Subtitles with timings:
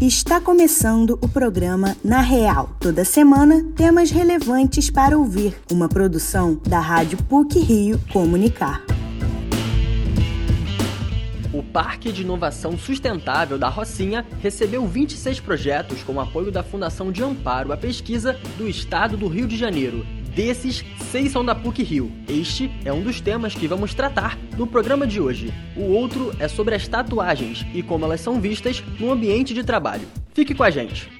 [0.00, 2.76] Está começando o programa Na Real.
[2.78, 5.56] Toda semana, temas relevantes para ouvir.
[5.72, 8.84] Uma produção da Rádio PUC Rio Comunicar.
[11.50, 17.22] O Parque de Inovação Sustentável da Rocinha recebeu 26 projetos com apoio da Fundação de
[17.24, 20.04] Amparo à Pesquisa do Estado do Rio de Janeiro.
[20.36, 22.12] Desses, seis são da PUC Rio.
[22.28, 25.50] Este é um dos temas que vamos tratar no programa de hoje.
[25.74, 30.06] O outro é sobre as tatuagens e como elas são vistas no ambiente de trabalho.
[30.34, 31.10] Fique com a gente!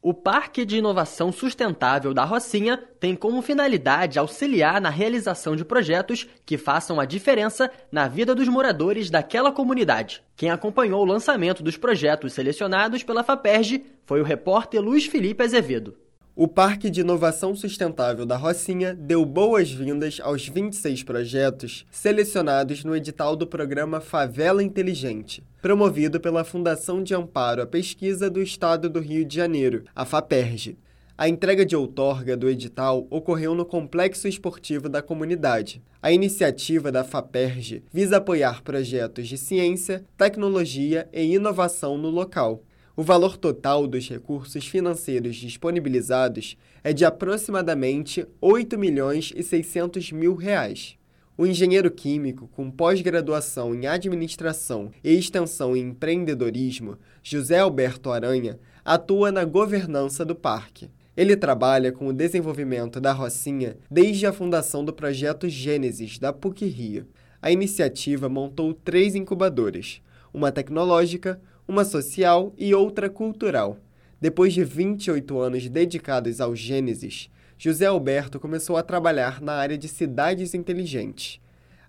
[0.00, 6.26] O Parque de Inovação Sustentável da Rocinha tem como finalidade auxiliar na realização de projetos
[6.46, 10.22] que façam a diferença na vida dos moradores daquela comunidade.
[10.34, 16.07] Quem acompanhou o lançamento dos projetos selecionados pela FAPERJ foi o repórter Luiz Felipe Azevedo.
[16.40, 23.34] O Parque de Inovação Sustentável da Rocinha deu boas-vindas aos 26 projetos selecionados no edital
[23.34, 29.24] do programa Favela Inteligente, promovido pela Fundação de Amparo à Pesquisa do Estado do Rio
[29.24, 30.78] de Janeiro, a FAPERJ.
[31.20, 35.82] A entrega de outorga do edital ocorreu no Complexo Esportivo da Comunidade.
[36.00, 42.62] A iniciativa da FAPERJ visa apoiar projetos de ciência, tecnologia e inovação no local.
[42.98, 50.34] O valor total dos recursos financeiros disponibilizados é de aproximadamente 8 milhões e 600 mil
[50.34, 50.96] reais.
[51.36, 59.30] O engenheiro químico com pós-graduação em administração e extensão em empreendedorismo, José Alberto Aranha, atua
[59.30, 60.90] na governança do parque.
[61.16, 66.66] Ele trabalha com o desenvolvimento da Rocinha desde a fundação do projeto Gênesis da PUC
[66.66, 67.06] Rio.
[67.40, 70.02] A iniciativa montou três incubadoras,
[70.34, 73.76] uma tecnológica, uma social e outra cultural.
[74.18, 79.86] Depois de 28 anos dedicados ao Gênesis, José Alberto começou a trabalhar na área de
[79.86, 81.38] cidades inteligentes.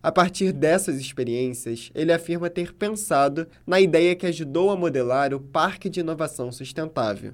[0.03, 5.39] A partir dessas experiências, ele afirma ter pensado na ideia que ajudou a modelar o
[5.39, 7.33] Parque de Inovação Sustentável.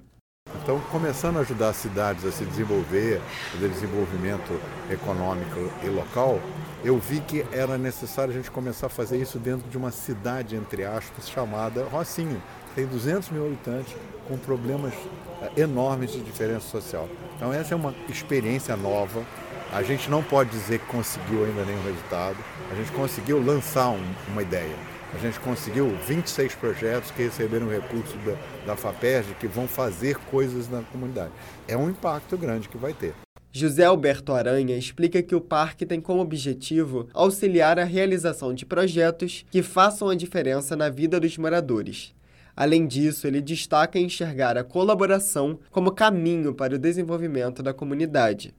[0.63, 6.39] Então, começando a ajudar as cidades a se desenvolver, fazer desenvolvimento econômico e local,
[6.83, 10.55] eu vi que era necessário a gente começar a fazer isso dentro de uma cidade,
[10.55, 12.41] entre aspas, chamada Rocinha.
[12.75, 13.95] Tem 200 mil habitantes
[14.27, 14.93] com problemas
[15.41, 17.07] eh, enormes de diferença social.
[17.35, 19.23] Então, essa é uma experiência nova.
[19.71, 22.37] A gente não pode dizer que conseguiu ainda nenhum resultado.
[22.71, 24.75] A gente conseguiu lançar um, uma ideia.
[25.15, 30.67] A gente conseguiu 26 projetos que receberam recursos da, da FAPERJ que vão fazer coisas
[30.67, 31.31] na comunidade.
[31.69, 33.13] É um impacto grande que vai ter.
[33.49, 39.45] José Alberto Aranha explica que o parque tem como objetivo auxiliar a realização de projetos
[39.49, 42.13] que façam a diferença na vida dos moradores.
[42.53, 48.53] Além disso, ele destaca enxergar a colaboração como caminho para o desenvolvimento da comunidade.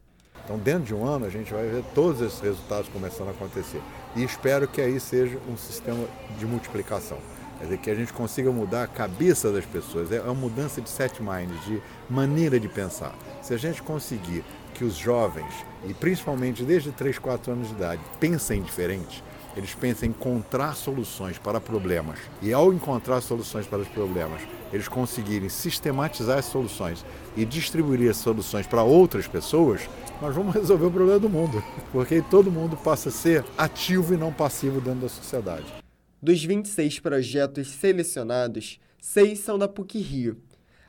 [0.46, 3.82] Então, dentro de um ano, a gente vai ver todos esses resultados começando a acontecer.
[4.14, 6.06] E espero que aí seja um sistema
[6.38, 7.18] de multiplicação.
[7.58, 10.12] Quer dizer, que a gente consiga mudar a cabeça das pessoas.
[10.12, 13.12] É uma mudança de set mind, de maneira de pensar.
[13.42, 15.52] Se a gente conseguir que os jovens,
[15.84, 19.24] e principalmente desde 3, 4 anos de idade, pensem diferente,
[19.56, 22.18] eles pensam em encontrar soluções para problemas.
[22.42, 27.04] E ao encontrar soluções para os problemas, eles conseguirem sistematizar as soluções
[27.36, 29.88] e distribuir as soluções para outras pessoas,
[30.20, 31.64] nós vamos resolver o problema do mundo.
[31.90, 35.66] Porque todo mundo passa a ser ativo e não passivo dentro da sociedade.
[36.22, 40.36] Dos 26 projetos selecionados, seis são da PUC Rio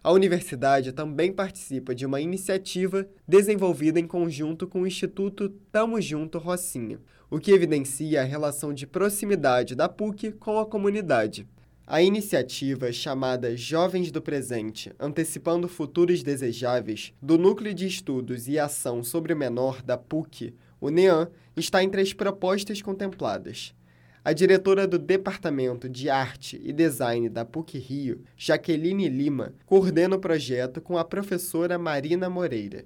[0.08, 6.38] a universidade também participa de uma iniciativa desenvolvida em conjunto com o Instituto Tamo Junto
[6.38, 6.98] Rocinha,
[7.30, 11.46] o que evidencia a relação de proximidade da PUC com a comunidade.
[11.86, 19.04] A iniciativa, chamada Jovens do Presente Antecipando Futuros Desejáveis, do Núcleo de Estudos e Ação
[19.04, 23.76] sobre o Menor da PUC, o NEAN, está entre as propostas contempladas.
[24.28, 30.20] A diretora do Departamento de Arte e Design da PUC Rio, Jaqueline Lima, coordena o
[30.20, 32.84] projeto com a professora Marina Moreira.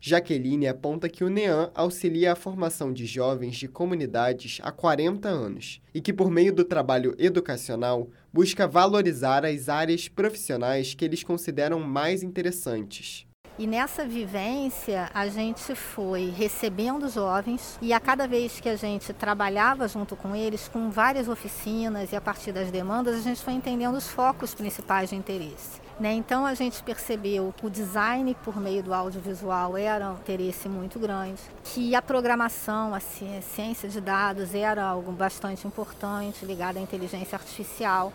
[0.00, 5.82] Jaqueline aponta que o NEAN auxilia a formação de jovens de comunidades há 40 anos
[5.92, 11.80] e que, por meio do trabalho educacional, busca valorizar as áreas profissionais que eles consideram
[11.80, 13.27] mais interessantes.
[13.58, 19.12] E nessa vivência, a gente foi recebendo jovens e a cada vez que a gente
[19.12, 23.54] trabalhava junto com eles, com várias oficinas e a partir das demandas, a gente foi
[23.54, 25.80] entendendo os focos principais de interesse.
[25.98, 26.12] Né?
[26.12, 31.00] Então a gente percebeu que o design por meio do audiovisual era um interesse muito
[31.00, 37.34] grande, que a programação, a ciência de dados era algo bastante importante ligado à inteligência
[37.34, 38.12] artificial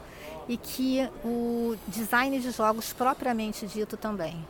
[0.47, 4.41] e que o design de jogos propriamente dito também.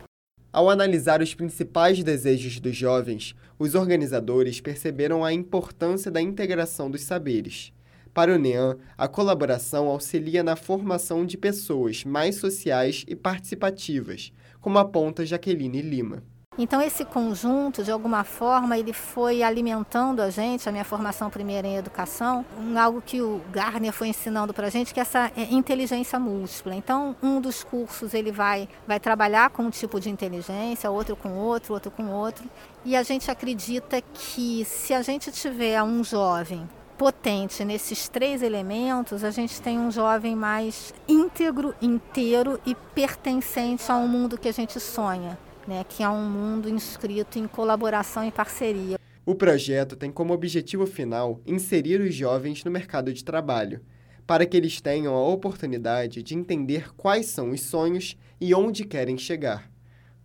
[0.54, 7.02] Ao analisar os principais desejos dos jovens, os organizadores perceberam a importância da integração dos
[7.02, 7.72] saberes.
[8.14, 14.78] Para o NEAN, a colaboração auxilia na formação de pessoas mais sociais e participativas, como
[14.78, 16.22] aponta Jaqueline Lima.
[16.56, 21.66] Então esse conjunto, de alguma forma, ele foi alimentando a gente, a minha formação primeira
[21.66, 22.46] em educação,
[22.76, 26.74] algo que o Garner foi ensinando para a gente, que é essa é, inteligência múltipla.
[26.74, 31.32] Então um dos cursos ele vai, vai trabalhar com um tipo de inteligência, outro com
[31.32, 32.44] outro, outro com outro.
[32.84, 39.24] E a gente acredita que se a gente tiver um jovem potente nesses três elementos,
[39.24, 44.52] a gente tem um jovem mais íntegro, inteiro e pertencente a um mundo que a
[44.52, 45.36] gente sonha
[45.66, 48.98] né, que é um mundo inscrito em colaboração e parceria.
[49.26, 53.80] O projeto tem como objetivo final inserir os jovens no mercado de trabalho,
[54.26, 59.16] para que eles tenham a oportunidade de entender quais são os sonhos e onde querem
[59.16, 59.70] chegar.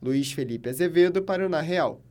[0.02, 2.02] Luiz Felipe Azevedo para o Na Real.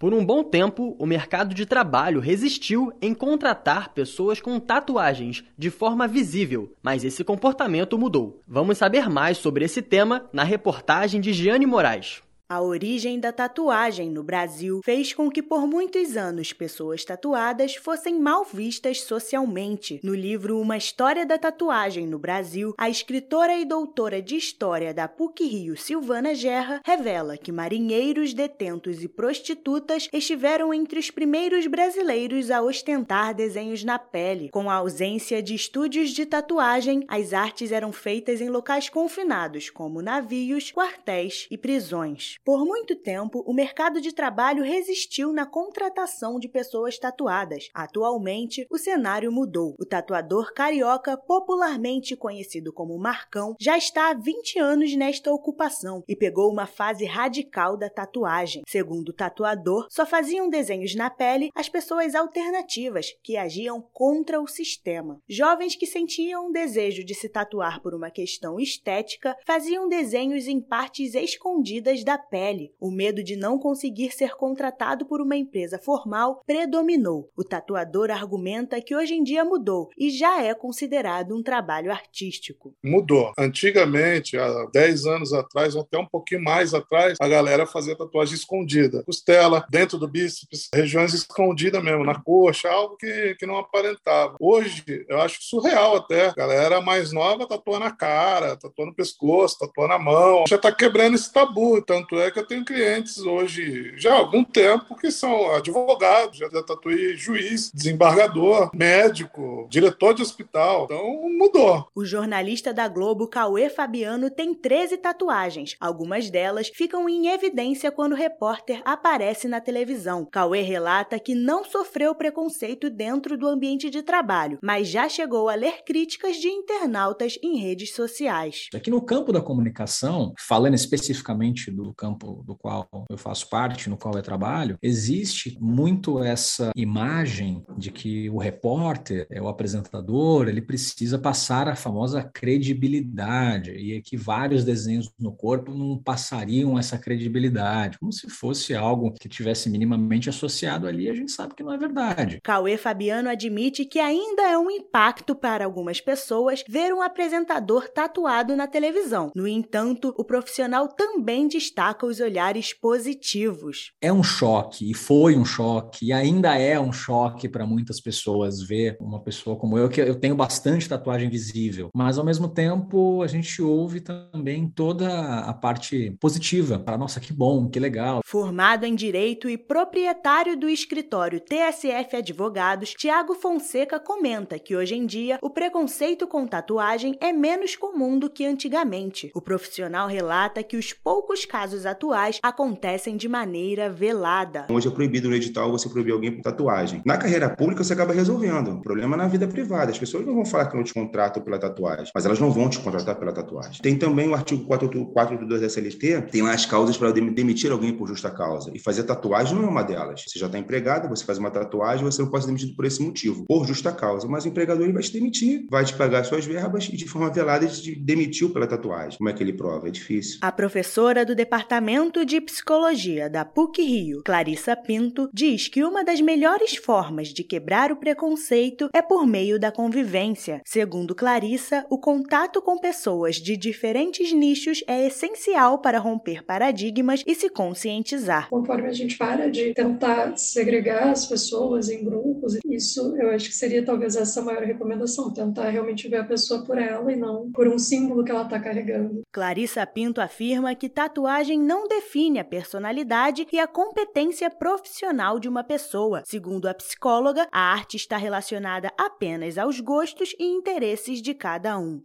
[0.00, 5.68] Por um bom tempo, o mercado de trabalho resistiu em contratar pessoas com tatuagens de
[5.68, 8.40] forma visível, mas esse comportamento mudou.
[8.48, 12.22] Vamos saber mais sobre esse tema na reportagem de Giane Moraes.
[12.52, 18.18] A origem da tatuagem no Brasil fez com que por muitos anos pessoas tatuadas fossem
[18.18, 20.00] mal vistas socialmente.
[20.02, 25.06] No livro Uma História da Tatuagem no Brasil, a escritora e doutora de História da
[25.06, 32.60] PUC-Rio, Silvana Gerra, revela que marinheiros, detentos e prostitutas estiveram entre os primeiros brasileiros a
[32.60, 34.48] ostentar desenhos na pele.
[34.50, 40.02] Com a ausência de estúdios de tatuagem, as artes eram feitas em locais confinados, como
[40.02, 42.39] navios, quartéis e prisões.
[42.44, 47.68] Por muito tempo, o mercado de trabalho resistiu na contratação de pessoas tatuadas.
[47.74, 49.74] Atualmente, o cenário mudou.
[49.78, 56.16] O tatuador carioca, popularmente conhecido como Marcão, já está há 20 anos nesta ocupação e
[56.16, 58.62] pegou uma fase radical da tatuagem.
[58.66, 64.46] Segundo o tatuador, só faziam desenhos na pele as pessoas alternativas que agiam contra o
[64.46, 65.20] sistema.
[65.28, 70.58] Jovens que sentiam o desejo de se tatuar por uma questão estética faziam desenhos em
[70.58, 76.42] partes escondidas da pele, o medo de não conseguir ser contratado por uma empresa formal
[76.46, 77.30] predominou.
[77.36, 82.74] O tatuador argumenta que hoje em dia mudou e já é considerado um trabalho artístico.
[82.82, 83.32] Mudou.
[83.36, 88.34] Antigamente, há 10 anos atrás, ou até um pouquinho mais atrás, a galera fazia tatuagem
[88.34, 89.02] escondida.
[89.04, 94.36] Costela, dentro do bíceps, regiões escondidas mesmo, na coxa, algo que, que não aparentava.
[94.40, 96.28] Hoje, eu acho surreal até.
[96.28, 100.44] A galera mais nova tatua na cara, tatua no pescoço, tatua na mão.
[100.48, 101.82] Já está quebrando esse tabu.
[101.82, 106.48] Tanto é que eu tenho clientes hoje, já há algum tempo, que são advogados, já
[106.62, 110.84] tatuei juiz, desembargador, médico, diretor de hospital.
[110.84, 111.86] Então mudou.
[111.94, 115.76] O jornalista da Globo, Cauê Fabiano, tem 13 tatuagens.
[115.80, 120.26] Algumas delas ficam em evidência quando o repórter aparece na televisão.
[120.30, 125.54] Cauê relata que não sofreu preconceito dentro do ambiente de trabalho, mas já chegou a
[125.54, 128.68] ler críticas de internautas em redes sociais.
[128.74, 133.88] Aqui no campo da comunicação, falando especificamente do campo campo do qual eu faço parte,
[133.88, 140.48] no qual eu trabalho, existe muito essa imagem de que o repórter, é o apresentador,
[140.48, 146.78] ele precisa passar a famosa credibilidade e é que vários desenhos no corpo não passariam
[146.78, 151.62] essa credibilidade, como se fosse algo que tivesse minimamente associado ali, a gente sabe que
[151.62, 152.40] não é verdade.
[152.42, 158.56] Cauê Fabiano admite que ainda é um impacto para algumas pessoas ver um apresentador tatuado
[158.56, 159.30] na televisão.
[159.34, 163.92] No entanto, o profissional também destaca os olhares positivos.
[164.00, 168.62] É um choque, e foi um choque, e ainda é um choque para muitas pessoas
[168.62, 173.22] ver uma pessoa como eu, que eu tenho bastante tatuagem visível, mas ao mesmo tempo
[173.22, 176.78] a gente ouve também toda a parte positiva.
[176.78, 178.20] Para nossa, que bom, que legal.
[178.24, 185.06] Formado em direito e proprietário do escritório TSF Advogados, Tiago Fonseca comenta que hoje em
[185.06, 189.30] dia o preconceito com tatuagem é menos comum do que antigamente.
[189.34, 194.66] O profissional relata que os poucos casos atuais acontecem de maneira velada.
[194.68, 197.02] Hoje é proibido no edital você proibir alguém por tatuagem.
[197.04, 198.72] Na carreira pública você acaba resolvendo.
[198.72, 199.90] O problema é na vida privada.
[199.90, 202.68] As pessoas não vão falar que não te contratam pela tatuagem, mas elas não vão
[202.68, 203.80] te contratar pela tatuagem.
[203.82, 208.08] Tem também o artigo 482 da SLT, tem lá as causas para demitir alguém por
[208.08, 208.70] justa causa.
[208.74, 210.24] E fazer tatuagem não é uma delas.
[210.26, 213.02] Você já está empregado, você faz uma tatuagem, você não pode ser demitido por esse
[213.02, 214.28] motivo, por justa causa.
[214.28, 217.66] Mas o empregador vai te demitir, vai te pagar suas verbas e de forma velada
[217.66, 219.18] te demitiu pela tatuagem.
[219.18, 219.88] Como é que ele prova?
[219.88, 220.38] É difícil.
[220.42, 226.02] A professora do departamento Departamento de Psicologia da PUC Rio, Clarissa Pinto, diz que uma
[226.02, 230.60] das melhores formas de quebrar o preconceito é por meio da convivência.
[230.66, 237.36] Segundo Clarissa, o contato com pessoas de diferentes nichos é essencial para romper paradigmas e
[237.36, 238.48] se conscientizar.
[238.50, 243.54] Conforme a gente para de tentar segregar as pessoas em grupos, isso eu acho que
[243.54, 247.48] seria talvez essa a maior recomendação, tentar realmente ver a pessoa por ela e não
[247.52, 249.22] por um símbolo que ela está carregando.
[249.30, 255.62] Clarissa Pinto afirma que tatuagem não define a personalidade e a competência profissional de uma
[255.62, 256.22] pessoa.
[256.24, 262.02] Segundo a psicóloga, a arte está relacionada apenas aos gostos e interesses de cada um.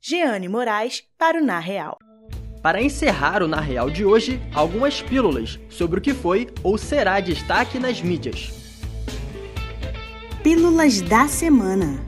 [0.00, 1.98] Jeane Moraes, para o Na Real.
[2.62, 7.18] Para encerrar o Na Real de hoje, algumas pílulas sobre o que foi ou será
[7.20, 8.50] destaque nas mídias.
[10.42, 12.02] Pílulas da Semana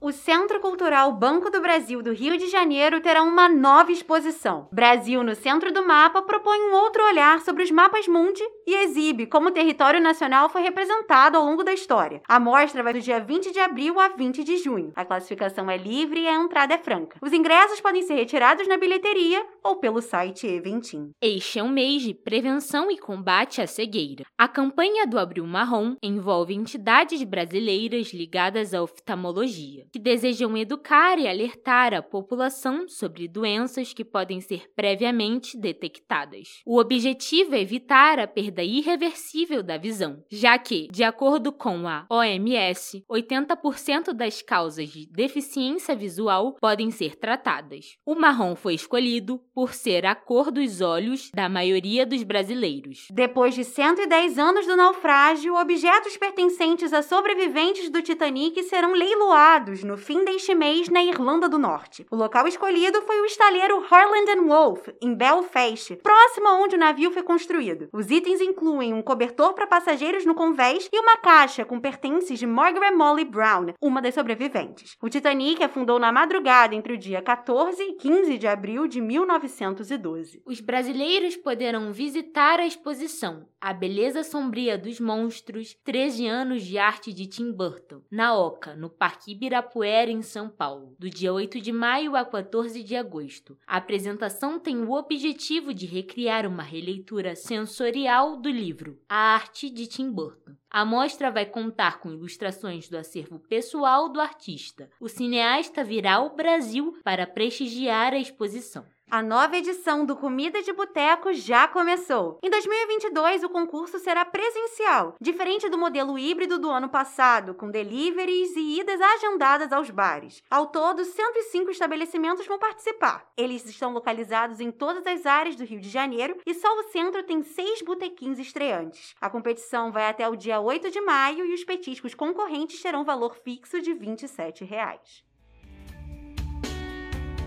[0.00, 4.68] o Centro Cultural Banco do Brasil do Rio de Janeiro terá uma nova exposição.
[4.70, 9.26] Brasil no Centro do Mapa propõe um outro olhar sobre os mapas mundi e exibe
[9.26, 12.22] como o território nacional foi representado ao longo da história.
[12.28, 14.92] A mostra vai do dia 20 de abril a 20 de junho.
[14.94, 17.18] A classificação é livre e a entrada é franca.
[17.20, 21.10] Os ingressos podem ser retirados na bilheteria ou pelo site Eventim.
[21.20, 24.24] Este é um mês de prevenção e combate à cegueira.
[24.38, 31.26] A campanha do Abril Marrom envolve entidades brasileiras ligadas à oftalmologia que desejam educar e
[31.26, 36.60] alertar a população sobre doenças que podem ser previamente detectadas.
[36.66, 42.06] O objetivo é evitar a perda irreversível da visão, já que, de acordo com a
[42.10, 47.96] OMS, 80% das causas de deficiência visual podem ser tratadas.
[48.04, 53.08] O marrom foi escolhido por ser a cor dos olhos da maioria dos brasileiros.
[53.10, 59.96] Depois de 110 anos do naufrágio, objetos pertencentes a sobreviventes do Titanic serão leiloados no
[59.96, 62.06] fim deste mês na Irlanda do Norte.
[62.10, 67.10] O local escolhido foi o estaleiro Harland Wolff, em Belfast, próximo a onde o navio
[67.10, 67.88] foi construído.
[67.92, 72.46] Os itens incluem um cobertor para passageiros no convés e uma caixa com pertences de
[72.46, 74.96] Margaret Molly Brown, uma das sobreviventes.
[75.02, 80.42] O Titanic afundou na madrugada entre o dia 14 e 15 de abril de 1912.
[80.44, 87.12] Os brasileiros poderão visitar a exposição A Beleza Sombria dos Monstros, 13 anos de arte
[87.12, 91.60] de Tim Burton, na Oca, no Parque Ibirapuera Ibirapuera, em São Paulo, do dia 8
[91.60, 93.58] de maio a 14 de agosto.
[93.66, 99.86] A apresentação tem o objetivo de recriar uma releitura sensorial do livro A Arte de
[99.86, 100.52] Tim Burton.
[100.70, 104.90] A mostra vai contar com ilustrações do acervo pessoal do artista.
[105.00, 108.84] O cineasta virá ao Brasil para prestigiar a exposição.
[109.10, 112.38] A nova edição do Comida de Boteco já começou.
[112.42, 118.54] Em 2022, o concurso será presencial, diferente do modelo híbrido do ano passado, com deliveries
[118.54, 120.42] e idas agendadas aos bares.
[120.50, 123.26] Ao todo, 105 estabelecimentos vão participar.
[123.34, 127.22] Eles estão localizados em todas as áreas do Rio de Janeiro e só o centro
[127.22, 129.14] tem seis botequins estreantes.
[129.22, 133.34] A competição vai até o dia 8 de maio e os petiscos concorrentes terão valor
[133.36, 135.26] fixo de 27 reais.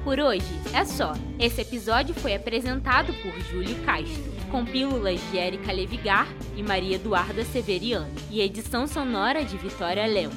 [0.04, 1.14] Por hoje é só.
[1.40, 7.46] Esse episódio foi apresentado por Júlio Castro, com pílulas de Érica Levigar e Maria Eduarda
[7.46, 10.32] Severiano, e edição sonora de Vitória Leão.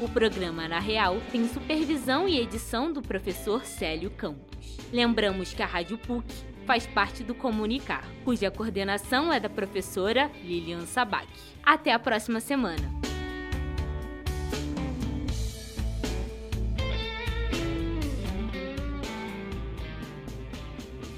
[0.00, 4.58] O programa Na Real tem supervisão e edição do professor Célio Campos.
[4.92, 6.26] Lembramos que a Rádio PUC
[6.66, 11.28] faz parte do Comunicar, cuja coordenação é da professora Lilian Sabac.
[11.62, 13.13] Até a próxima semana!